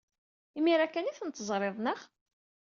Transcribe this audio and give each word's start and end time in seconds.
Imir-a 0.57 0.87
kan 0.87 1.09
ay 1.09 1.15
ten-teẓrid, 1.19 1.77
naɣ? 1.81 1.99